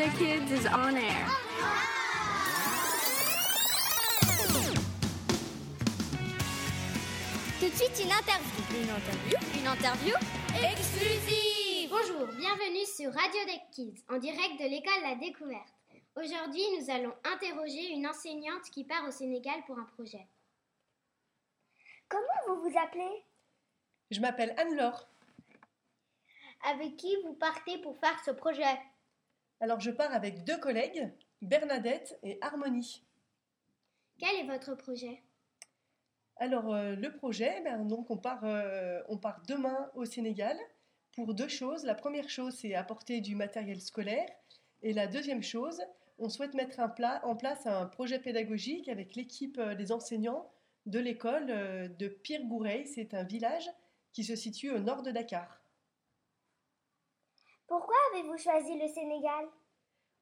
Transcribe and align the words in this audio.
des 0.00 0.08
Kids 0.16 0.50
is 0.50 0.66
on 0.72 0.96
air. 0.96 1.26
Tout 7.60 7.66
de 7.66 7.74
suite, 7.74 8.04
une 8.04 8.12
interview. 8.12 8.62
Une 8.80 8.88
interview 8.88 9.36
Une 9.60 9.66
interview 9.66 10.14
exclusive. 10.72 11.90
Bonjour, 11.90 12.26
bienvenue 12.28 12.86
sur 12.86 13.12
Radio 13.12 13.44
Deck 13.44 13.60
Kids, 13.72 14.02
en 14.08 14.16
direct 14.16 14.58
de 14.58 14.70
l'école 14.70 15.02
La 15.02 15.16
Découverte. 15.16 15.74
Aujourd'hui, 16.16 16.62
nous 16.78 16.90
allons 16.90 17.12
interroger 17.34 17.92
une 17.92 18.06
enseignante 18.06 18.70
qui 18.72 18.84
part 18.84 19.06
au 19.06 19.10
Sénégal 19.10 19.62
pour 19.66 19.78
un 19.78 19.84
projet. 19.84 20.26
Comment 22.08 22.22
vous 22.48 22.62
vous 22.62 22.78
appelez? 22.78 23.24
Je 24.10 24.20
m'appelle 24.20 24.54
Anne-Laure. 24.56 25.06
Avec 26.70 26.96
qui 26.96 27.14
vous 27.22 27.34
partez 27.34 27.76
pour 27.82 27.98
faire 27.98 28.18
ce 28.24 28.30
projet? 28.30 28.78
Alors 29.60 29.78
je 29.80 29.90
pars 29.90 30.12
avec 30.14 30.44
deux 30.44 30.56
collègues, 30.56 31.12
Bernadette 31.42 32.18
et 32.22 32.38
Harmonie. 32.40 33.04
Quel 34.18 34.34
est 34.36 34.46
votre 34.46 34.74
projet? 34.74 35.22
Alors 36.36 36.74
euh, 36.74 36.96
le 36.96 37.12
projet, 37.12 37.60
ben, 37.62 37.86
donc 37.86 38.10
on 38.10 38.16
part, 38.16 38.44
euh, 38.44 39.02
on 39.08 39.18
part 39.18 39.42
demain 39.46 39.90
au 39.94 40.06
Sénégal 40.06 40.56
pour 41.12 41.34
deux 41.34 41.48
choses. 41.48 41.84
La 41.84 41.94
première 41.94 42.30
chose, 42.30 42.54
c'est 42.54 42.74
apporter 42.74 43.20
du 43.20 43.34
matériel 43.34 43.82
scolaire. 43.82 44.26
Et 44.82 44.94
la 44.94 45.06
deuxième 45.06 45.42
chose, 45.42 45.82
on 46.18 46.30
souhaite 46.30 46.54
mettre 46.54 46.80
un 46.80 46.90
en 47.22 47.36
place 47.36 47.66
un 47.66 47.84
projet 47.84 48.18
pédagogique 48.18 48.88
avec 48.88 49.14
l'équipe 49.14 49.58
euh, 49.58 49.74
des 49.74 49.92
enseignants 49.92 50.50
de 50.86 50.98
l'école 50.98 51.46
de 51.98 52.08
Pirgoureil. 52.08 52.86
C'est 52.86 53.12
un 53.12 53.24
village 53.24 53.68
qui 54.14 54.24
se 54.24 54.34
situe 54.34 54.70
au 54.70 54.78
nord 54.78 55.02
de 55.02 55.10
Dakar. 55.10 55.59
Pourquoi 57.70 57.94
avez-vous 58.12 58.36
choisi 58.36 58.76
le 58.76 58.88
Sénégal? 58.88 59.46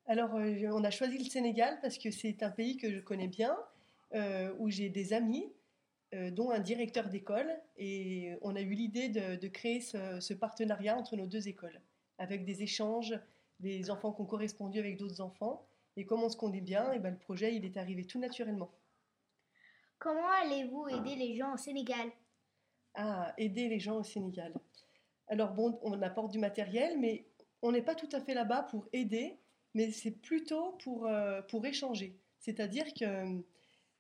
Alors, 0.05 0.35
euh, 0.35 0.69
on 0.71 0.85
a 0.85 0.91
choisi 0.91 1.17
le 1.17 1.25
Sénégal 1.25 1.79
parce 1.81 1.97
que 1.97 2.11
c'est 2.11 2.43
un 2.43 2.51
pays 2.51 2.77
que 2.77 2.91
je 2.93 3.01
connais 3.01 3.27
bien, 3.27 3.57
euh, 4.13 4.55
où 4.59 4.69
j'ai 4.69 4.91
des 4.91 5.15
amis, 5.15 5.51
euh, 6.13 6.31
dont 6.31 6.51
un 6.51 6.59
directeur 6.59 7.09
d'école, 7.09 7.51
et 7.79 8.37
on 8.43 8.55
a 8.55 8.61
eu 8.61 8.75
l'idée 8.75 9.09
de, 9.09 9.37
de 9.37 9.49
créer 9.49 9.81
ce, 9.81 10.21
ce 10.21 10.35
partenariat 10.35 10.95
entre 10.95 11.17
nos 11.17 11.27
deux 11.27 11.49
écoles, 11.49 11.81
avec 12.19 12.45
des 12.45 12.63
échanges, 12.63 13.19
des 13.61 13.91
enfants 13.91 14.13
qui 14.13 14.21
ont 14.21 14.27
correspondu 14.27 14.79
avec 14.79 14.99
d'autres 14.99 15.23
enfants, 15.23 15.67
et 15.97 16.05
comme 16.05 16.23
on 16.23 16.29
se 16.29 16.37
connaît 16.37 16.61
bien, 16.61 16.93
et 16.93 16.99
ben, 16.99 17.13
le 17.13 17.19
projet 17.19 17.55
il 17.55 17.65
est 17.65 17.79
arrivé 17.79 18.05
tout 18.05 18.19
naturellement. 18.19 18.71
Comment 19.99 20.31
allez-vous 20.43 20.89
aider 20.89 21.17
les 21.17 21.35
gens 21.35 21.55
au 21.55 21.57
Sénégal? 21.57 22.11
À 22.93 23.33
aider 23.39 23.71
les 23.71 23.81
gens 23.81 23.97
au 23.97 24.05
Sénégal. 24.05 24.53
Alors 25.29 25.53
bon, 25.53 25.79
on 25.83 26.01
apporte 26.03 26.31
du 26.31 26.39
matériel, 26.39 26.99
mais 26.99 27.25
on 27.63 27.73
n'est 27.73 27.83
pas 27.83 27.95
tout 27.95 28.09
à 28.13 28.21
fait 28.21 28.35
là-bas 28.35 28.63
pour 28.65 28.89
aider, 28.93 29.39
mais 29.75 29.91
c'est 29.91 30.11
plutôt 30.11 30.73
pour, 30.83 31.07
euh, 31.07 31.43
pour 31.43 31.65
échanger. 31.67 32.19
C'est-à-dire 32.39 32.87
que, 32.95 33.43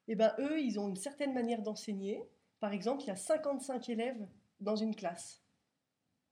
eh 0.08 0.14
ben, 0.14 0.34
eux, 0.38 0.60
ils 0.60 0.78
ont 0.78 0.88
une 0.88 0.96
certaine 0.96 1.34
manière 1.34 1.62
d'enseigner. 1.62 2.22
Par 2.60 2.72
exemple, 2.72 3.02
il 3.04 3.08
y 3.08 3.10
a 3.10 3.16
55 3.16 3.88
élèves 3.88 4.26
dans 4.60 4.76
une 4.76 4.94
classe. 4.94 5.42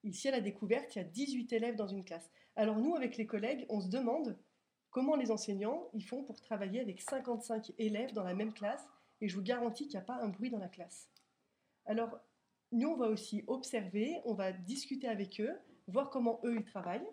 Ici, 0.05 0.29
à 0.29 0.33
la 0.33 0.41
découverte, 0.41 0.95
il 0.95 0.99
y 0.99 1.03
a 1.03 1.05
18 1.05 1.53
élèves 1.53 1.77
dans 1.77 1.89
une 1.89 2.05
classe. 2.05 2.31
Alors 2.55 2.79
nous, 2.79 2.95
avec 2.95 3.17
les 3.17 3.27
collègues, 3.27 3.67
on 3.69 3.81
se 3.81 3.89
demande 3.89 4.39
comment 4.91 5.17
les 5.17 5.31
enseignants 5.31 5.89
ils 5.93 6.05
font 6.05 6.23
pour 6.23 6.41
travailler 6.41 6.81
avec 6.81 7.03
55 7.03 7.73
élèves 7.79 8.13
dans 8.13 8.25
la 8.25 8.35
même 8.35 8.53
classe, 8.53 8.87
et 9.21 9.29
je 9.29 9.37
vous 9.37 9.43
garantis 9.43 9.85
qu'il 9.85 9.99
n'y 9.99 10.03
a 10.03 10.07
pas 10.07 10.23
un 10.23 10.29
bruit 10.29 10.51
dans 10.51 10.59
la 10.59 10.69
classe. 10.69 11.11
Alors, 11.87 12.19
nous, 12.73 12.89
on 12.89 12.97
va 12.97 13.09
aussi 13.09 13.45
observer, 13.47 14.21
on 14.25 14.35
va 14.35 14.53
discuter 14.53 15.09
avec 15.09 15.41
eux, 15.41 15.59
voir 15.87 16.11
comment 16.11 16.41
eux, 16.45 16.57
ils 16.57 16.65
travaillent. 16.65 17.07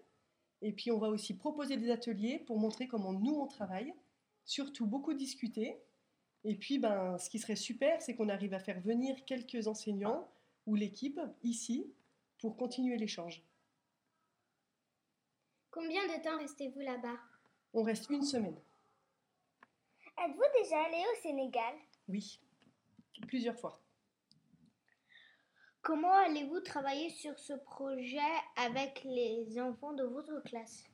Et 0.66 0.72
puis, 0.72 0.92
on 0.92 0.98
va 0.98 1.10
aussi 1.10 1.36
proposer 1.36 1.76
des 1.76 1.92
ateliers 1.92 2.40
pour 2.40 2.58
montrer 2.58 2.88
comment 2.88 3.12
nous, 3.12 3.36
on 3.36 3.48
travaille. 3.48 3.94
Surtout, 4.46 4.88
beaucoup 4.88 5.14
discuter. 5.14 5.78
Et 6.46 6.56
puis, 6.56 6.80
ben, 6.80 7.18
ce 7.18 7.30
qui 7.30 7.38
serait 7.38 7.58
super, 7.58 8.02
c'est 8.02 8.16
qu'on 8.16 8.30
arrive 8.30 8.54
à 8.54 8.60
faire 8.60 8.80
venir 8.80 9.26
quelques 9.26 9.68
enseignants 9.68 10.26
ou 10.66 10.76
l'équipe 10.76 11.20
ici 11.44 11.94
pour 12.38 12.56
continuer 12.56 12.96
l'échange. 12.96 13.44
Combien 15.70 16.04
de 16.08 16.24
temps 16.24 16.38
restez-vous 16.38 16.80
là-bas? 16.80 17.20
On 17.74 17.84
reste 17.84 18.10
une 18.10 18.24
semaine. 18.24 18.58
Êtes-vous 20.18 20.64
déjà 20.64 20.82
allé 20.86 21.04
au 21.12 21.22
Sénégal? 21.22 21.76
Oui, 22.08 22.40
plusieurs 23.28 23.60
fois. 23.60 23.83
Comment 25.84 26.14
allez-vous 26.14 26.62
travailler 26.62 27.10
sur 27.10 27.38
ce 27.38 27.52
projet 27.52 28.18
avec 28.56 29.04
les 29.04 29.60
enfants 29.60 29.92
de 29.92 30.04
votre 30.04 30.42
classe? 30.44 30.86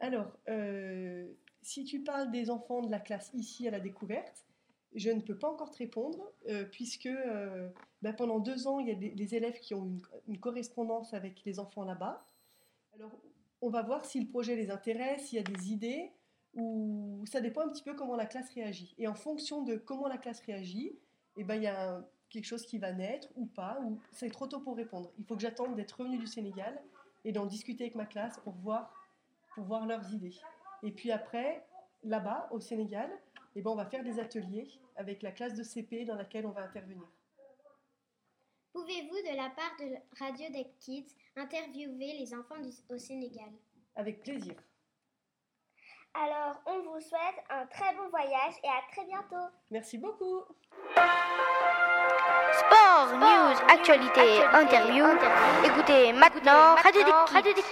Alors, 0.00 0.32
euh, 0.48 1.30
si 1.60 1.84
tu 1.84 2.02
parles 2.02 2.30
des 2.30 2.48
enfants 2.48 2.80
de 2.80 2.90
la 2.90 2.98
classe 2.98 3.30
ici 3.34 3.68
à 3.68 3.70
la 3.70 3.78
découverte, 3.78 4.46
je 4.94 5.10
ne 5.10 5.20
peux 5.20 5.36
pas 5.38 5.50
encore 5.50 5.70
te 5.70 5.76
répondre, 5.76 6.32
euh, 6.48 6.64
puisque 6.64 7.04
euh, 7.04 7.68
bah, 8.00 8.14
pendant 8.14 8.38
deux 8.40 8.66
ans, 8.66 8.80
il 8.80 8.88
y 8.88 8.90
a 8.90 8.94
des, 8.94 9.10
des 9.10 9.34
élèves 9.34 9.60
qui 9.60 9.74
ont 9.74 9.84
une, 9.84 10.00
une 10.28 10.40
correspondance 10.40 11.12
avec 11.12 11.44
les 11.44 11.58
enfants 11.60 11.84
là-bas. 11.84 12.24
Alors, 12.94 13.12
on 13.60 13.68
va 13.68 13.82
voir 13.82 14.06
si 14.06 14.18
le 14.18 14.26
projet 14.26 14.56
les 14.56 14.70
intéresse, 14.70 15.26
s'il 15.26 15.36
y 15.36 15.40
a 15.40 15.44
des 15.44 15.72
idées, 15.72 16.10
ou 16.54 17.22
ça 17.26 17.42
dépend 17.42 17.60
un 17.60 17.68
petit 17.68 17.82
peu 17.82 17.94
comment 17.94 18.16
la 18.16 18.24
classe 18.24 18.48
réagit. 18.54 18.94
Et 18.96 19.06
en 19.06 19.14
fonction 19.14 19.62
de 19.62 19.76
comment 19.76 20.08
la 20.08 20.16
classe 20.16 20.40
réagit, 20.40 20.98
eh 21.36 21.44
ben, 21.44 21.56
il 21.56 21.64
y 21.64 21.66
a 21.66 21.96
un- 21.96 22.06
quelque 22.30 22.44
chose 22.46 22.64
qui 22.64 22.78
va 22.78 22.92
naître 22.92 23.28
ou 23.36 23.46
pas, 23.46 23.78
ou 23.82 23.98
c'est 24.12 24.30
trop 24.30 24.46
tôt 24.46 24.60
pour 24.60 24.76
répondre. 24.76 25.10
Il 25.18 25.24
faut 25.26 25.34
que 25.36 25.42
j'attende 25.42 25.74
d'être 25.76 25.92
revenu 26.00 26.18
du 26.18 26.26
Sénégal 26.26 26.80
et 27.24 27.32
d'en 27.32 27.44
discuter 27.46 27.84
avec 27.84 27.96
ma 27.96 28.06
classe 28.06 28.38
pour 28.40 28.54
voir, 28.54 28.94
pour 29.54 29.64
voir 29.64 29.86
leurs 29.86 30.12
idées. 30.14 30.34
Et 30.82 30.92
puis 30.92 31.10
après, 31.12 31.66
là-bas, 32.04 32.48
au 32.52 32.60
Sénégal, 32.60 33.10
eh 33.56 33.62
ben, 33.62 33.70
on 33.70 33.74
va 33.74 33.84
faire 33.86 34.04
des 34.04 34.18
ateliers 34.20 34.68
avec 34.96 35.22
la 35.22 35.32
classe 35.32 35.54
de 35.54 35.62
CP 35.62 36.04
dans 36.04 36.14
laquelle 36.14 36.46
on 36.46 36.50
va 36.52 36.62
intervenir. 36.62 37.06
Pouvez-vous, 38.72 39.16
de 39.16 39.36
la 39.36 39.50
part 39.50 39.76
de 39.80 39.96
Radio 40.18 40.48
Deck 40.52 40.78
Kids, 40.78 41.14
interviewer 41.36 42.16
les 42.18 42.32
enfants 42.32 42.58
du- 42.60 42.70
au 42.94 42.96
Sénégal? 42.98 43.50
Avec 43.96 44.22
plaisir. 44.22 44.54
Alors, 46.14 46.60
on 46.66 46.80
vous 46.82 47.00
souhaite 47.00 47.44
un 47.50 47.66
très 47.66 47.94
bon 47.96 48.08
voyage 48.10 48.54
et 48.62 48.68
à 48.68 48.82
très 48.92 49.04
bientôt. 49.06 49.52
Merci 49.70 49.98
beaucoup. 49.98 50.44
Sport, 52.60 53.16
news, 53.18 53.56
actualité, 53.68 54.42
interview. 54.52 55.04
Écoutez 55.64 56.12
maintenant 56.12 56.74
Radio 56.76 57.02
des 57.02 57.52
Kids. 57.52 57.62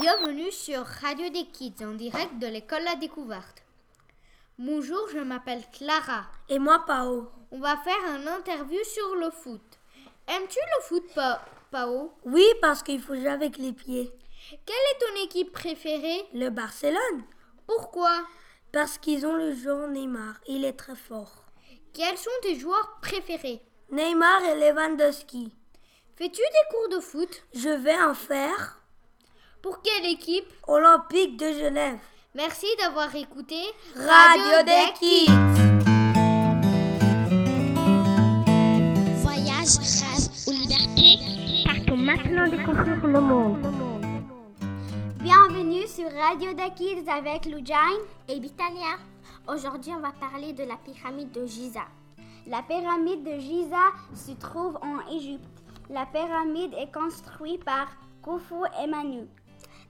Bienvenue 0.00 0.50
sur 0.50 0.84
Radio 0.84 1.28
des 1.28 1.44
Kids 1.46 1.84
en 1.84 1.92
direct 1.94 2.38
de 2.38 2.46
l'école 2.48 2.82
La 2.82 2.96
Découverte. 2.96 3.62
Bonjour, 4.58 5.08
je 5.12 5.18
m'appelle 5.20 5.62
Clara. 5.72 6.24
Et 6.48 6.58
moi, 6.58 6.82
Pao. 6.86 7.30
On 7.52 7.60
va 7.60 7.76
faire 7.78 8.16
une 8.16 8.26
interview 8.28 8.82
sur 8.84 9.14
le 9.14 9.30
foot. 9.30 9.62
Aimes-tu 10.26 10.58
le 10.58 10.82
foot, 10.84 11.04
Pa- 11.14 11.40
Pao? 11.70 12.12
Oui, 12.24 12.44
parce 12.60 12.82
qu'il 12.82 13.00
faut 13.00 13.14
jouer 13.14 13.28
avec 13.28 13.58
les 13.58 13.72
pieds. 13.72 14.10
Quelle 14.66 14.76
est 14.76 14.98
ton 14.98 15.24
équipe 15.24 15.52
préférée? 15.52 16.24
Le 16.34 16.48
Barcelone. 16.50 17.22
Pourquoi? 17.66 18.10
Parce 18.72 18.98
qu'ils 18.98 19.24
ont 19.24 19.36
le 19.36 19.54
joueur 19.54 19.86
Neymar. 19.88 20.34
Il 20.48 20.64
est 20.64 20.72
très 20.76 20.96
fort. 20.96 21.43
Quels 21.94 22.18
sont 22.18 22.30
tes 22.42 22.58
joueurs 22.58 22.98
préférés 23.00 23.62
Neymar 23.92 24.42
et 24.42 24.56
Lewandowski. 24.58 25.52
Fais-tu 26.16 26.40
des 26.40 26.68
cours 26.76 26.88
de 26.88 27.00
foot 27.00 27.44
Je 27.54 27.68
vais 27.68 27.96
en 28.02 28.14
faire 28.14 28.80
Pour 29.62 29.80
quelle 29.80 30.06
équipe 30.06 30.52
Olympique 30.66 31.36
de 31.36 31.52
Genève. 31.52 31.98
Merci 32.34 32.66
d'avoir 32.80 33.14
écouté 33.14 33.60
Radio 33.94 34.64
des 34.64 34.92
Kids. 34.98 35.30
Voyage, 39.22 39.78
rêve 39.78 40.48
ou 40.48 40.50
liberté 40.50 41.64
Partons 41.64 41.96
maintenant 41.96 42.48
découvrir 42.48 43.06
le 43.06 43.20
monde. 43.20 43.64
Bienvenue 45.20 45.86
sur 45.86 46.10
Radio 46.12 46.52
Deck 46.54 46.74
Kids 46.74 47.08
avec 47.08 47.46
Lujain 47.46 48.00
et 48.28 48.40
Vitalia. 48.40 48.98
Aujourd'hui, 49.46 49.92
on 49.94 50.00
va 50.00 50.12
parler 50.12 50.54
de 50.54 50.64
la 50.64 50.76
pyramide 50.76 51.30
de 51.32 51.44
Giza. 51.44 51.82
La 52.46 52.62
pyramide 52.62 53.24
de 53.24 53.38
Giza 53.38 53.92
se 54.14 54.32
trouve 54.32 54.78
en 54.80 55.06
Égypte. 55.14 55.62
La 55.90 56.06
pyramide 56.06 56.72
est 56.72 56.90
construite 56.90 57.62
par 57.62 57.88
Khufu 58.24 58.64
et 58.82 58.86
Manu. 58.86 59.26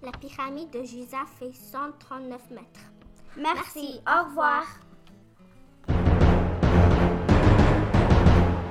La 0.03 0.11
pyramide 0.11 0.71
de 0.71 0.83
Giza 0.83 1.19
fait 1.39 1.53
139 1.53 2.51
mètres. 2.51 2.65
Merci, 3.37 4.01
au 4.09 4.29
revoir. 4.29 4.65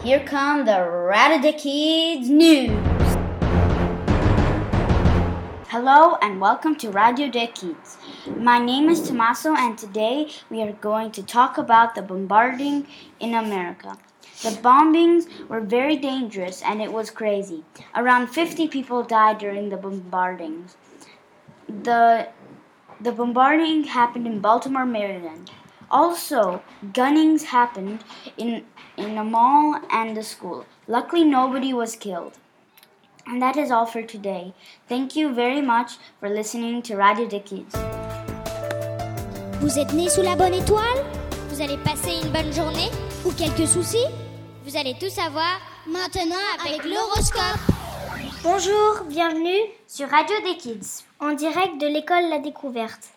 Here 0.03 0.25
come 0.25 0.65
the 0.65 0.83
Ratata 1.07 1.53
Kids 1.53 2.29
news. 2.29 2.92
Hello 5.73 6.17
and 6.21 6.39
welcome 6.39 6.75
to 6.75 6.91
Radio 6.91 7.27
de 7.31 7.47
Kids. 7.47 7.97
My 8.37 8.59
name 8.59 8.89
is 8.89 9.07
Tommaso 9.07 9.55
and 9.55 9.75
today 9.75 10.29
we 10.47 10.61
are 10.61 10.73
going 10.73 11.09
to 11.13 11.23
talk 11.23 11.57
about 11.57 11.95
the 11.95 12.03
bombarding 12.03 12.85
in 13.19 13.33
America. 13.33 13.97
The 14.43 14.49
bombings 14.49 15.25
were 15.49 15.61
very 15.61 15.95
dangerous 15.95 16.61
and 16.61 16.79
it 16.79 16.93
was 16.93 17.09
crazy. 17.09 17.63
Around 17.95 18.27
50 18.27 18.67
people 18.67 19.01
died 19.01 19.39
during 19.39 19.69
the 19.69 19.77
bombardings. 19.77 20.75
the 21.67 22.27
the 23.01 23.11
bombarding 23.11 23.83
happened 23.95 24.27
in 24.27 24.39
Baltimore, 24.41 24.85
Maryland. 24.85 25.49
Also, 25.89 26.61
gunnings 26.99 27.49
happened 27.55 28.03
in 28.37 28.63
in 28.95 29.17
a 29.17 29.23
mall 29.23 29.81
and 29.89 30.15
a 30.19 30.29
school. 30.35 30.65
Luckily, 30.85 31.23
nobody 31.35 31.73
was 31.73 31.95
killed. 32.07 32.42
And 33.25 33.41
that 33.41 33.57
is 33.57 33.71
all 33.71 33.85
for 33.85 34.03
today. 34.03 34.53
Thank 34.89 35.15
you 35.15 35.33
very 35.33 35.61
much 35.61 35.97
for 36.19 36.29
listening 36.29 36.81
to 36.83 36.95
Radio 36.95 37.27
des 37.27 37.41
Kids. 37.41 37.73
Vous 39.61 39.79
êtes 39.79 39.93
né 39.93 40.09
sous 40.09 40.21
la 40.21 40.35
bonne 40.35 40.53
étoile? 40.53 41.03
Vous 41.49 41.61
allez 41.61 41.77
passer 41.77 42.11
une 42.21 42.31
bonne 42.31 42.51
journée 42.51 42.89
Ou 43.25 43.31
quelques 43.31 43.67
soucis? 43.67 44.05
Vous 44.65 44.75
allez 44.75 44.95
tout 44.99 45.09
savoir 45.09 45.61
maintenant 45.87 46.35
avec 46.65 46.83
l'horoscope. 46.83 47.59
Bonjour, 48.43 49.05
bienvenue 49.07 49.61
sur 49.87 50.09
Radio 50.09 50.35
des 50.43 50.57
Kids, 50.57 51.05
en 51.21 51.31
direct 51.33 51.79
de 51.79 51.87
l'école 51.87 52.29
La 52.29 52.39
Découverte. 52.39 53.09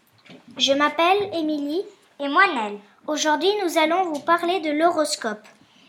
Je 0.57 0.73
m'appelle 0.73 1.31
Émilie 1.35 1.83
Et 2.21 2.29
moi, 2.29 2.45
Nel. 2.55 2.79
Aujourd'hui, 3.09 3.51
nous 3.65 3.77
allons 3.77 4.05
vous 4.13 4.21
parler 4.21 4.61
de 4.61 4.71
l'horoscope. 4.71 5.47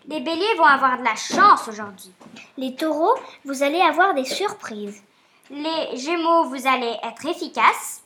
Les 0.09 0.21
béliers 0.21 0.55
vont 0.57 0.63
avoir 0.63 0.97
de 0.97 1.03
la 1.03 1.15
chance 1.15 1.67
aujourd'hui. 1.67 2.13
Les 2.57 2.75
taureaux, 2.75 3.15
vous 3.43 3.61
allez 3.61 3.81
avoir 3.81 4.13
des 4.13 4.23
surprises. 4.23 5.03
Les 5.49 5.97
gémeaux, 5.97 6.45
vous 6.45 6.65
allez 6.65 6.95
être 7.03 7.25
efficaces. 7.25 8.03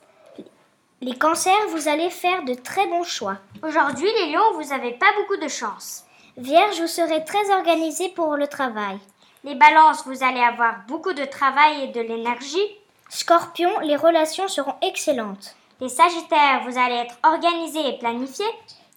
Les 1.00 1.16
cancers, 1.16 1.68
vous 1.70 1.88
allez 1.88 2.10
faire 2.10 2.44
de 2.44 2.56
très 2.56 2.88
bons 2.88 3.04
choix. 3.04 3.38
Aujourd'hui, 3.62 4.10
les 4.18 4.32
lions, 4.32 4.54
vous 4.56 4.70
n'avez 4.70 4.94
pas 4.94 5.14
beaucoup 5.18 5.40
de 5.40 5.48
chance. 5.48 6.04
Vierge, 6.38 6.82
vous 6.82 6.88
serez 6.88 7.24
très 7.24 7.52
organisé 7.52 8.10
pour 8.10 8.36
le 8.36 8.48
travail. 8.48 8.98
Les 9.44 9.56
balances, 9.56 10.04
vous 10.08 10.24
allez 10.24 10.42
avoir 10.42 10.78
beaucoup 10.88 11.14
de 11.14 11.26
travail 11.26 11.84
et 11.84 11.88
de 11.90 12.02
l'énergie. 12.02 12.78
Scorpion, 13.10 13.80
les 13.82 13.96
relations 13.96 14.48
seront 14.48 14.76
excellentes. 14.82 15.56
Les 15.80 15.90
sagittaires, 15.90 16.62
vous 16.68 16.80
allez 16.80 16.96
être 16.96 17.20
organisés 17.24 17.90
et 17.90 18.00
planifiés. 18.00 18.46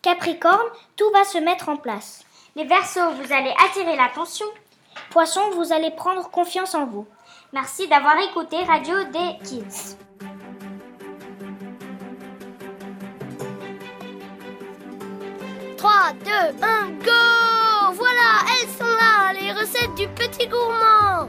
Capricorne, 0.00 0.70
tout 0.96 1.10
va 1.12 1.24
se 1.24 1.38
mettre 1.38 1.68
en 1.68 1.76
place. 1.76 2.23
Les 2.56 2.64
verseaux, 2.64 3.10
vous 3.20 3.32
allez 3.32 3.52
attirer 3.66 3.96
l'attention. 3.96 4.46
Poisson, 5.10 5.40
vous 5.54 5.72
allez 5.72 5.90
prendre 5.90 6.30
confiance 6.30 6.74
en 6.74 6.86
vous. 6.86 7.06
Merci 7.52 7.88
d'avoir 7.88 8.16
écouté 8.18 8.62
Radio 8.62 8.94
des 9.04 9.38
Kids. 9.44 9.96
Deux, 16.24 16.30
un, 16.62 16.90
go 17.02 17.92
Voilà, 17.94 18.44
elles 18.50 18.68
sont 18.68 18.84
là, 18.84 19.32
les 19.32 19.52
recettes 19.52 19.94
du 19.94 20.06
petit 20.08 20.46
gourmand 20.46 21.28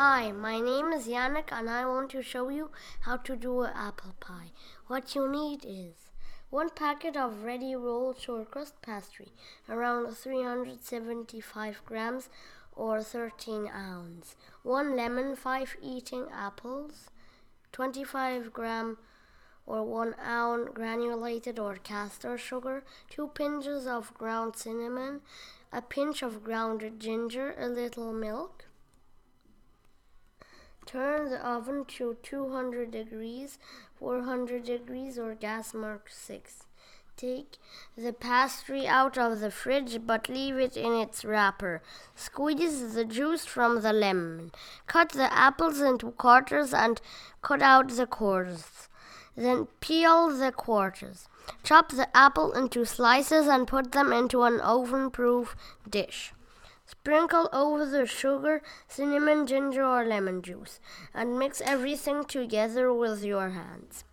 Hi, 0.00 0.30
my 0.30 0.60
name 0.60 0.92
is 0.92 1.08
Yannick 1.08 1.50
and 1.50 1.68
I 1.68 1.84
want 1.84 2.10
to 2.10 2.22
show 2.22 2.50
you 2.50 2.70
how 3.00 3.16
to 3.16 3.34
do 3.34 3.62
an 3.62 3.72
apple 3.74 4.14
pie. 4.20 4.52
What 4.86 5.16
you 5.16 5.28
need 5.28 5.64
is 5.66 6.12
one 6.50 6.70
packet 6.70 7.16
of 7.16 7.42
ready 7.42 7.74
rolled 7.74 8.20
short 8.20 8.52
crust 8.52 8.80
pastry, 8.80 9.32
around 9.68 10.14
375 10.14 11.82
grams 11.84 12.28
or 12.76 13.02
13 13.02 13.68
ounce, 13.74 14.36
one 14.62 14.94
lemon, 14.94 15.34
five 15.34 15.74
eating 15.82 16.28
apples, 16.32 17.10
25 17.72 18.52
gram 18.52 18.98
or 19.66 19.82
1 19.82 20.14
ounce 20.24 20.68
granulated 20.74 21.58
or 21.58 21.74
caster 21.74 22.38
sugar, 22.38 22.84
2 23.10 23.32
pinches 23.34 23.88
of 23.88 24.14
ground 24.14 24.54
cinnamon, 24.54 25.22
a 25.72 25.82
pinch 25.82 26.22
of 26.22 26.44
grounded 26.44 27.00
ginger, 27.00 27.56
a 27.58 27.66
little 27.66 28.12
milk. 28.12 28.67
Turn 30.88 31.28
the 31.28 31.46
oven 31.46 31.84
to 31.98 32.16
200 32.22 32.90
degrees, 32.90 33.58
400 33.98 34.64
degrees 34.64 35.18
or 35.18 35.34
gas 35.34 35.74
mark 35.74 36.08
6. 36.08 36.64
Take 37.14 37.58
the 37.94 38.14
pastry 38.14 38.86
out 38.86 39.18
of 39.18 39.40
the 39.40 39.50
fridge 39.50 39.98
but 40.06 40.30
leave 40.30 40.56
it 40.56 40.78
in 40.78 40.94
its 40.94 41.26
wrapper. 41.26 41.82
Squeeze 42.14 42.94
the 42.94 43.04
juice 43.04 43.44
from 43.44 43.82
the 43.82 43.92
lemon. 43.92 44.50
Cut 44.86 45.10
the 45.10 45.30
apples 45.30 45.78
into 45.78 46.12
quarters 46.12 46.72
and 46.72 47.02
cut 47.42 47.60
out 47.60 47.90
the 47.90 48.06
cores. 48.06 48.88
Then 49.36 49.66
peel 49.80 50.34
the 50.34 50.52
quarters. 50.52 51.28
Chop 51.62 51.90
the 51.90 52.08
apple 52.16 52.52
into 52.52 52.86
slices 52.86 53.46
and 53.46 53.68
put 53.68 53.92
them 53.92 54.10
into 54.10 54.42
an 54.42 54.58
oven 54.60 55.10
proof 55.10 55.54
dish. 55.86 56.32
Sprinkle 56.88 57.50
over 57.52 57.84
the 57.84 58.06
sugar, 58.06 58.62
cinnamon, 58.88 59.46
ginger, 59.46 59.84
or 59.84 60.06
lemon 60.06 60.40
juice 60.40 60.80
and 61.12 61.38
mix 61.38 61.60
everything 61.60 62.24
together 62.24 62.94
with 62.94 63.22
your 63.22 63.50
hands. 63.50 64.04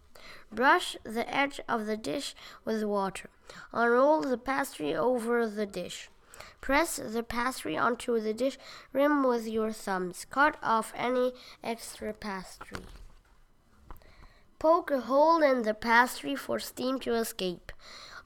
Brush 0.52 0.98
the 1.06 1.26
edge 1.34 1.62
of 1.70 1.86
the 1.86 1.96
dish 1.96 2.36
with 2.66 2.84
water. 2.84 3.30
Unroll 3.72 4.22
the 4.22 4.38
pastry 4.38 4.94
over 4.94 5.48
the 5.48 5.66
dish. 5.66 6.10
Press 6.60 6.98
the 6.98 7.24
pastry 7.24 7.78
onto 7.78 8.20
the 8.20 8.34
dish 8.34 8.58
rim 8.92 9.24
with 9.24 9.48
your 9.48 9.72
thumbs. 9.72 10.26
Cut 10.30 10.58
off 10.62 10.92
any 10.98 11.32
extra 11.64 12.12
pastry. 12.12 12.84
Poke 14.60 14.92
a 14.92 15.00
hole 15.02 15.42
in 15.42 15.62
the 15.62 15.74
pastry 15.74 16.36
for 16.36 16.60
steam 16.60 17.00
to 17.00 17.14
escape. 17.14 17.72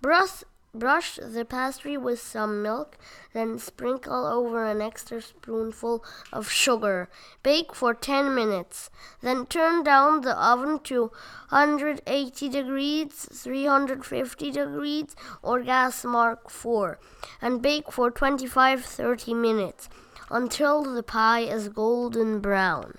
Brush, 0.01 0.43
brush 0.73 1.19
the 1.21 1.45
pastry 1.45 1.97
with 1.97 2.19
some 2.19 2.61
milk, 2.61 2.97
then 3.33 3.57
sprinkle 3.59 4.25
over 4.25 4.65
an 4.65 4.81
extra 4.81 5.21
spoonful 5.21 6.03
of 6.31 6.49
sugar. 6.49 7.09
Bake 7.43 7.73
for 7.73 7.93
10 7.93 8.33
minutes. 8.33 8.89
Then 9.21 9.45
turn 9.45 9.83
down 9.83 10.21
the 10.21 10.37
oven 10.37 10.79
to 10.85 11.11
180 11.49 12.49
degrees, 12.49 13.27
350 13.31 14.51
degrees, 14.51 15.15
or 15.41 15.61
gas 15.61 16.03
mark 16.03 16.49
4, 16.49 16.99
and 17.41 17.61
bake 17.61 17.91
for 17.91 18.11
25 18.11 18.85
30 18.85 19.33
minutes 19.33 19.89
until 20.29 20.83
the 20.83 21.03
pie 21.03 21.41
is 21.41 21.69
golden 21.69 22.39
brown. 22.39 22.95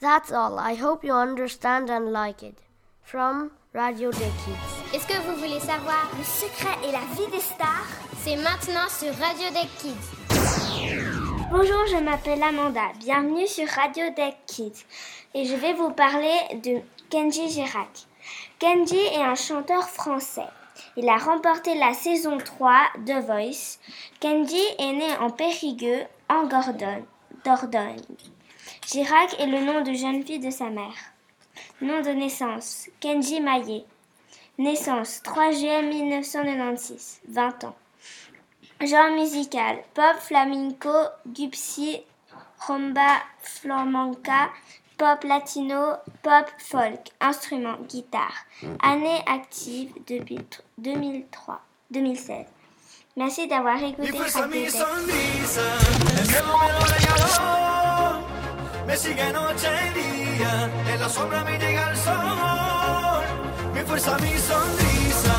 That's 0.00 0.30
all. 0.30 0.58
I 0.58 0.74
hope 0.74 1.04
you 1.04 1.12
understand 1.12 1.90
and 1.90 2.12
like 2.12 2.42
it. 2.42 2.58
From 3.02 3.52
Radio 3.74 4.10
des 4.10 4.16
Kids. 4.16 4.96
Est-ce 4.96 5.06
que 5.06 5.20
vous 5.26 5.36
voulez 5.36 5.60
savoir 5.60 6.10
le 6.16 6.24
secret 6.24 6.88
et 6.88 6.90
la 6.90 7.00
vie 7.14 7.30
des 7.30 7.38
stars? 7.38 7.86
C'est 8.16 8.36
maintenant 8.36 8.88
sur 8.88 9.14
Radio 9.14 9.48
des 9.50 9.68
Kids. 9.76 11.48
Bonjour, 11.50 11.86
je 11.86 12.02
m'appelle 12.02 12.42
Amanda. 12.42 12.80
Bienvenue 12.98 13.46
sur 13.46 13.68
Radio 13.68 14.06
Deck 14.16 14.36
Kids. 14.46 14.86
Et 15.34 15.44
je 15.44 15.54
vais 15.54 15.74
vous 15.74 15.90
parler 15.90 16.34
de 16.64 16.80
Kenji 17.10 17.50
Girac. 17.50 18.06
Kenji 18.58 18.96
est 18.96 19.22
un 19.22 19.34
chanteur 19.34 19.86
français. 19.86 20.48
Il 20.96 21.06
a 21.06 21.18
remporté 21.18 21.74
la 21.74 21.92
saison 21.92 22.38
3 22.38 22.72
de 23.06 23.20
Voice. 23.20 23.78
Kenji 24.18 24.62
est 24.78 24.92
né 24.94 25.16
en 25.20 25.28
Périgueux, 25.28 26.04
en 26.30 26.44
Dordogne. 26.44 27.04
Dordogne. 27.44 28.00
Girac 28.86 29.38
est 29.38 29.46
le 29.46 29.60
nom 29.60 29.82
de 29.82 29.92
jeune 29.92 30.24
fille 30.24 30.38
de 30.38 30.50
sa 30.50 30.70
mère. 30.70 31.12
Nom 31.80 32.00
de 32.00 32.10
naissance 32.10 32.88
Kenji 33.00 33.40
Maillet. 33.40 33.84
Naissance 34.58 35.20
3 35.22 35.52
juillet 35.52 35.82
1996. 35.82 37.20
20 37.28 37.64
ans. 37.64 37.76
Genre 38.80 39.10
musical 39.10 39.82
pop, 39.94 40.16
flamenco, 40.20 40.92
gypsy, 41.32 42.00
rumba, 42.66 43.22
flamenca, 43.42 44.50
pop 44.96 45.24
latino, 45.24 45.96
pop 46.22 46.46
folk, 46.58 47.10
instrument, 47.20 47.78
guitare. 47.88 48.46
Année 48.80 49.20
active 49.26 49.92
depuis 50.06 50.38
2003, 50.78 51.60
2016. 51.90 52.46
Merci 53.16 53.48
d'avoir 53.48 53.82
écouté. 53.82 54.12
Me 58.88 58.96
sigue 58.96 59.32
noche 59.34 59.68
y 59.90 59.98
día, 60.00 60.70
en 60.94 60.98
la 60.98 61.10
sombra 61.10 61.44
me 61.44 61.58
llega 61.58 61.90
el 61.90 61.96
sol, 61.98 63.22
mi 63.74 63.80
fuerza, 63.80 64.16
mi 64.16 64.32
sonrisa, 64.38 65.37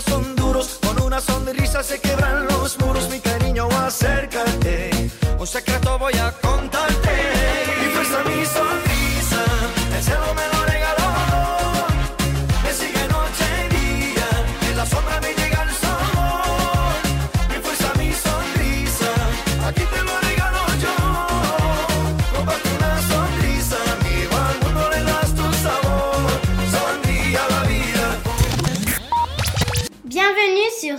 son 0.00 0.36
duros, 0.36 0.78
con 0.82 1.00
una 1.02 1.20
sonrisa 1.20 1.82
se 1.82 2.00
quebran 2.00 2.46
los 2.46 2.78
muros. 2.80 3.08
Mi 3.10 3.20
cariño, 3.20 3.68
acércate. 3.70 5.10
Un 5.38 5.46
secreto 5.46 5.98
voy 5.98 6.14
a 6.14 6.32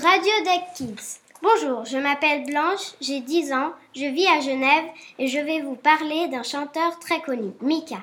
Radio 0.04 0.32
Deck 0.44 0.64
Kids. 0.76 1.22
Bonjour, 1.42 1.84
je 1.86 1.98
m'appelle 1.98 2.46
Blanche, 2.46 2.94
j'ai 3.02 3.20
10 3.20 3.52
ans, 3.52 3.72
je 3.96 4.06
vis 4.06 4.28
à 4.28 4.42
Genève 4.42 4.86
et 5.18 5.28
je 5.28 5.40
vais 5.40 5.62
vous 5.62 5.76
parler 5.76 6.28
d'un 6.28 6.44
chanteur 6.44 7.00
très 7.00 7.20
connu, 7.22 7.52
Mika. 7.62 7.98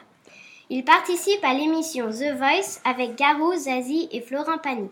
Il 0.70 0.84
participe 0.84 1.44
à 1.44 1.54
l'émission 1.54 2.10
The 2.10 2.36
Voice 2.36 2.80
avec 2.84 3.14
Garou, 3.14 3.54
Zazie 3.54 4.08
et 4.10 4.22
Florent 4.22 4.58
Pagny. 4.58 4.88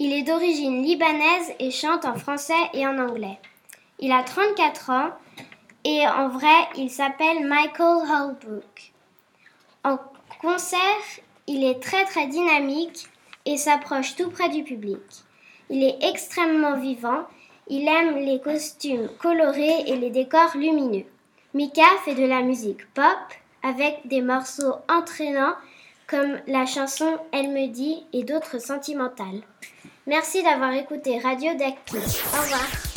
Il 0.00 0.12
est 0.12 0.24
d'origine 0.24 0.82
libanaise 0.82 1.52
et 1.60 1.70
chante 1.70 2.04
en 2.06 2.16
français 2.16 2.54
et 2.72 2.84
en 2.88 2.98
anglais. 2.98 3.38
Il 4.00 4.10
a 4.10 4.24
34 4.24 4.90
ans 4.90 5.10
et 5.84 6.08
en 6.08 6.28
vrai, 6.28 6.68
il 6.76 6.90
s'appelle 6.90 7.46
Michael 7.46 8.02
Holbrook. 8.10 8.92
En 9.84 9.98
concert, 10.40 10.80
il 11.46 11.62
est 11.62 11.80
très 11.80 12.04
très 12.04 12.26
dynamique 12.26 13.06
et 13.44 13.56
s'approche 13.56 14.16
tout 14.16 14.30
près 14.30 14.48
du 14.48 14.64
public. 14.64 14.98
Il 15.74 15.82
est 15.82 15.98
extrêmement 16.08 16.76
vivant, 16.76 17.24
il 17.66 17.88
aime 17.88 18.18
les 18.24 18.38
costumes 18.38 19.08
colorés 19.18 19.82
et 19.88 19.96
les 19.96 20.10
décors 20.10 20.56
lumineux. 20.56 21.04
Mika 21.52 21.82
fait 22.04 22.14
de 22.14 22.24
la 22.24 22.42
musique 22.42 22.86
pop 22.94 23.18
avec 23.64 24.02
des 24.04 24.22
morceaux 24.22 24.76
entraînants 24.88 25.56
comme 26.06 26.38
la 26.46 26.64
chanson 26.64 27.18
Elle 27.32 27.48
me 27.48 27.66
dit 27.66 28.06
et 28.12 28.22
d'autres 28.22 28.60
sentimentales. 28.60 29.42
Merci 30.06 30.44
d'avoir 30.44 30.72
écouté 30.74 31.18
Radio 31.18 31.50
Kids. 31.54 31.96
Au 31.96 32.42
revoir. 32.42 32.93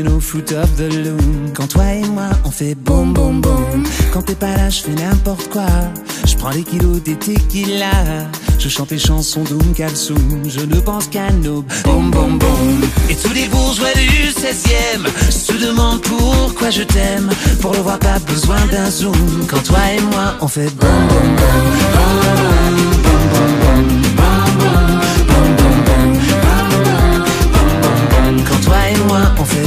Nos 0.00 0.20
foot 0.20 0.52
of 0.52 0.70
the 0.76 0.88
loom. 1.04 1.52
Quand 1.54 1.66
toi 1.66 1.84
et 1.92 2.04
moi 2.06 2.30
on 2.44 2.50
fait 2.50 2.74
boum 2.74 3.12
boum 3.12 3.40
boum. 3.40 3.84
Quand 4.12 4.22
t'es 4.22 4.34
pas 4.34 4.56
là, 4.56 4.70
je 4.70 4.82
fais 4.82 4.94
n'importe 4.94 5.48
quoi. 5.50 5.66
Je 6.26 6.36
prends 6.36 6.50
les 6.50 6.62
kilos 6.62 7.02
des 7.02 7.16
tequila. 7.16 7.90
Je 8.58 8.68
chante 8.68 8.90
les 8.90 8.98
chansons 8.98 9.42
d'Oum 9.44 9.74
Kalsoum. 9.74 10.42
Je 10.48 10.60
ne 10.60 10.80
pense 10.80 11.08
qu'à 11.08 11.30
nos 11.30 11.62
boum 11.84 12.10
boum 12.10 12.38
boum. 12.38 12.80
Et 13.10 13.16
tous 13.16 13.32
les 13.32 13.48
bourgeois 13.48 13.92
du 13.94 14.28
16e 14.30 15.30
se 15.30 15.52
demandent 15.52 16.02
pourquoi 16.02 16.70
je 16.70 16.82
t'aime. 16.82 17.28
Pour 17.60 17.72
le 17.72 17.80
voir, 17.80 17.98
pas 17.98 18.18
besoin 18.20 18.64
d'un 18.70 18.90
zoom. 18.90 19.46
Quand 19.48 19.62
toi 19.62 19.80
et 19.96 20.00
moi 20.00 20.34
on 20.40 20.48
fait 20.48 20.70
boum 20.76 21.08
boum 21.08 21.36
boum. 21.36 21.72
Quand 21.92 22.51
fait 29.44 29.66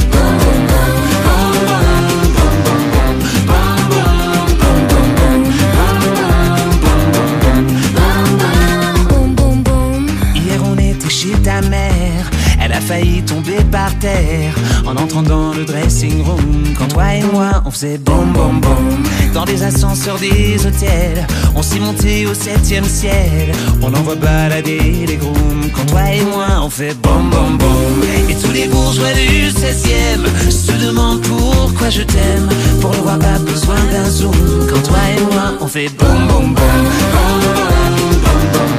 Hier 10.34 10.62
on 10.64 10.76
était 10.78 11.08
chez 11.08 11.32
ta 11.42 11.60
mère, 11.62 12.30
elle 12.60 12.72
a 12.72 12.80
failli 12.80 13.22
tomber 13.22 13.45
par 13.70 13.96
terre 13.98 14.54
en 14.86 14.96
entrant 14.96 15.22
dans 15.22 15.52
le 15.52 15.64
dressing 15.64 16.22
room. 16.24 16.74
Quand 16.78 16.88
toi 16.88 17.14
et 17.14 17.22
moi 17.22 17.62
on 17.64 17.70
faisait 17.70 17.98
boum 17.98 18.32
boum 18.32 18.60
boum 18.60 19.02
dans 19.34 19.44
des 19.44 19.62
ascenseurs 19.62 20.18
des 20.18 20.56
hôtels, 20.66 21.26
on 21.54 21.62
s'est 21.62 21.78
monté 21.78 22.26
au 22.26 22.34
septième 22.34 22.84
ciel. 22.84 23.52
On 23.82 23.92
envoie 23.94 24.16
balader 24.16 25.04
les 25.06 25.16
grooms. 25.16 25.70
Quand 25.74 25.86
toi 25.86 26.02
et 26.10 26.22
moi 26.24 26.46
on 26.62 26.70
fait 26.70 26.94
boum 27.02 27.30
boum 27.30 27.58
boum 27.58 28.02
et 28.28 28.34
tous 28.34 28.52
les 28.52 28.66
bourgeois 28.68 29.12
du 29.12 29.48
16e 29.50 30.50
se 30.50 30.72
demandent 30.84 31.22
pourquoi 31.22 31.90
je 31.90 32.02
t'aime. 32.02 32.48
Pour 32.80 32.92
le 32.92 32.98
voir 32.98 33.18
pas 33.18 33.38
besoin 33.38 33.76
d'un 33.92 34.08
zoom. 34.10 34.32
Quand 34.68 34.82
toi 34.82 34.98
et 35.16 35.20
moi 35.22 35.54
on 35.60 35.66
fait 35.66 35.88
boum 35.98 36.26
boum 36.28 36.54
boum. 36.54 36.86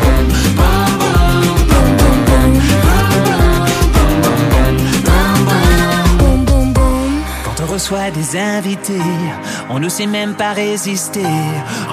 On 0.04 0.07
reçoit 7.88 8.12
des 8.12 8.38
invités, 8.38 9.00
on 9.70 9.80
ne 9.80 9.88
sait 9.88 10.08
même 10.08 10.34
pas 10.36 10.52
résister. 10.52 11.24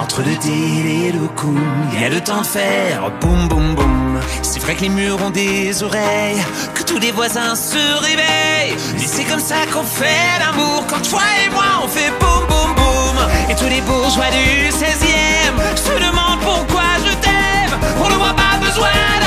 Entre 0.01 0.23
le 0.23 0.35
deal 0.37 0.87
et 0.87 1.13
le 1.13 1.27
coup, 1.29 1.59
il 1.93 2.01
y 2.01 2.05
a 2.05 2.09
le 2.09 2.21
temps 2.21 2.41
de 2.41 2.47
faire 2.47 3.13
boum 3.21 3.47
boum 3.49 3.75
boum. 3.77 4.21
C'est 4.43 4.61
vrai 4.61 4.75
que 4.75 4.83
les 4.83 4.89
murs 4.89 5.23
ont 5.25 5.31
des 5.31 5.83
oreilles, 5.85 6.43
que 6.75 6.83
tous 6.83 6.99
les 6.99 7.13
voisins 7.13 7.55
se 7.55 7.79
réveillent. 8.03 8.77
Et 8.97 9.07
c'est 9.07 9.25
comme 9.25 9.41
ça 9.41 9.67
qu'on 9.73 9.85
fait 9.85 10.39
l'amour. 10.41 10.85
Quand 10.89 11.03
toi 11.09 11.23
et 11.45 11.51
moi 11.51 11.85
on 11.85 11.89
fait 11.89 12.11
boum 12.19 12.45
boum 12.49 12.75
boum. 12.75 13.17
Et 13.49 13.55
tous 13.55 13.69
les 13.69 13.81
bourgeois 13.83 14.31
du 14.31 14.71
16e 14.71 15.77
se 15.77 15.95
demandent 16.07 16.41
pourquoi 16.41 16.91
je 17.07 17.15
t'aime. 17.25 17.79
On 18.05 18.09
ne 18.09 18.15
voit 18.15 18.35
pas 18.35 18.59
besoin 18.61 18.91
d'un 19.21 19.24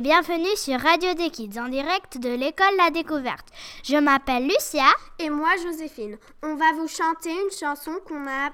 et 0.00 0.02
bienvenue 0.02 0.56
sur 0.56 0.80
Radio 0.80 1.12
des 1.12 1.28
Kids 1.28 1.60
en 1.60 1.68
direct 1.68 2.16
de 2.16 2.30
l'école 2.30 2.74
La 2.78 2.90
Découverte. 2.90 3.48
Je 3.84 3.96
m'appelle 3.96 4.44
Lucia. 4.44 4.88
Et 5.18 5.28
moi, 5.28 5.50
Joséphine. 5.62 6.16
On 6.42 6.54
va 6.54 6.72
vous 6.72 6.88
chanter 6.88 7.30
une 7.30 7.50
chanson 7.50 7.92
qu'on 8.06 8.26
a 8.26 8.50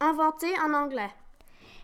inventée 0.00 0.54
en 0.60 0.72
anglais. 0.74 1.10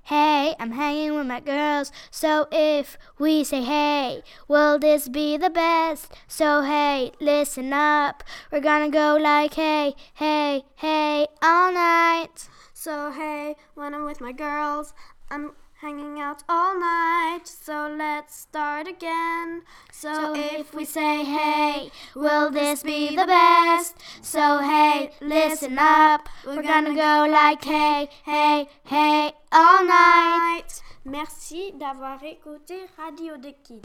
Hey, 0.09 0.55
I'm 0.61 0.71
hanging 0.71 1.17
with 1.17 1.27
my 1.27 1.41
girls. 1.41 1.91
So 2.13 2.47
if 2.53 2.97
we 3.19 3.43
say 3.43 3.63
hey, 3.63 4.23
will 4.49 4.79
this 4.79 5.09
be 5.09 5.37
the 5.37 5.51
best? 5.51 6.13
So 6.29 6.63
hey, 6.63 7.11
listen 7.21 7.73
up. 7.73 8.23
We're 8.53 8.61
gonna 8.61 8.89
go 8.89 9.19
like 9.21 9.55
hey, 9.55 9.95
hey, 10.15 10.63
hey 10.77 11.27
all 11.43 11.73
night. 11.73 12.49
So 12.73 13.11
hey, 13.11 13.57
when 13.75 13.95
I'm 13.95 14.05
with 14.05 14.21
my 14.21 14.33
girls, 14.33 14.95
I'm 15.29 15.53
hanging 15.83 16.21
out 16.21 16.45
all 16.49 16.79
night. 16.79 17.43
So 17.45 17.93
let's 17.99 18.37
start 18.37 18.87
again. 18.87 19.63
So, 19.91 20.15
So 20.15 20.35
if 20.35 20.73
we 20.75 20.85
say 20.85 21.25
hey, 21.25 21.91
will 22.15 22.51
this 22.51 22.83
be 22.85 23.17
the 23.17 23.27
best? 23.27 23.97
So 24.23 24.61
hey, 24.61 25.11
listen 25.21 25.77
up. 25.79 26.29
We're 26.47 26.63
gonna 26.63 26.95
go 26.95 27.27
like 27.29 27.65
hey, 27.65 28.09
hey, 28.25 28.69
hey 28.85 29.33
all 29.51 29.85
night. 29.85 30.81
Merci 31.05 31.73
d'avoir 31.81 32.23
écouté 32.23 32.75
Radio 32.97 33.37
des 33.37 33.57
Kids. 33.65 33.83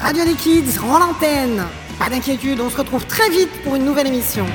Radio 0.00 0.24
des 0.24 0.34
Kids 0.34 0.78
rend 0.78 1.00
l'antenne. 1.00 1.64
Pas 1.98 2.08
d'inquiétude, 2.08 2.60
on 2.60 2.70
se 2.70 2.76
retrouve 2.76 3.04
très 3.06 3.28
vite 3.30 3.50
pour 3.64 3.74
une 3.74 3.84
nouvelle 3.84 4.06
émission. 4.06 4.46